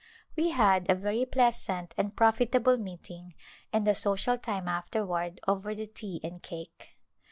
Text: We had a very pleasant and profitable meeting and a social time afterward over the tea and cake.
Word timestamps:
We 0.35 0.49
had 0.49 0.89
a 0.89 0.95
very 0.95 1.25
pleasant 1.27 1.93
and 1.95 2.15
profitable 2.15 2.75
meeting 2.75 3.35
and 3.71 3.87
a 3.87 3.93
social 3.93 4.35
time 4.35 4.67
afterward 4.67 5.39
over 5.47 5.75
the 5.75 5.85
tea 5.85 6.19
and 6.23 6.41
cake. 6.41 6.97